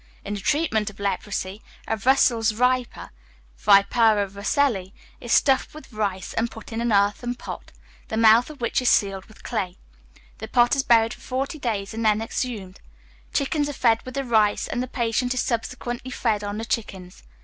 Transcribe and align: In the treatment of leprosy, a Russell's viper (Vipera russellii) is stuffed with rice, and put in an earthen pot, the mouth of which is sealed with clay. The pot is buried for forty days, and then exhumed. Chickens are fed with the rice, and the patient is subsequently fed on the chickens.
In 0.25 0.33
the 0.33 0.39
treatment 0.39 0.89
of 0.89 0.99
leprosy, 0.99 1.61
a 1.87 1.95
Russell's 1.95 2.49
viper 2.49 3.11
(Vipera 3.59 4.25
russellii) 4.33 4.93
is 5.19 5.31
stuffed 5.31 5.75
with 5.75 5.93
rice, 5.93 6.33
and 6.33 6.49
put 6.49 6.71
in 6.71 6.81
an 6.81 6.91
earthen 6.91 7.35
pot, 7.35 7.71
the 8.07 8.17
mouth 8.17 8.49
of 8.49 8.61
which 8.61 8.81
is 8.81 8.89
sealed 8.89 9.25
with 9.27 9.43
clay. 9.43 9.77
The 10.39 10.47
pot 10.47 10.75
is 10.75 10.81
buried 10.81 11.13
for 11.13 11.21
forty 11.21 11.59
days, 11.59 11.93
and 11.93 12.03
then 12.03 12.19
exhumed. 12.19 12.79
Chickens 13.31 13.69
are 13.69 13.73
fed 13.73 14.01
with 14.03 14.15
the 14.15 14.23
rice, 14.23 14.67
and 14.67 14.81
the 14.81 14.87
patient 14.87 15.35
is 15.35 15.41
subsequently 15.41 16.09
fed 16.09 16.43
on 16.43 16.57
the 16.57 16.65
chickens. 16.65 17.21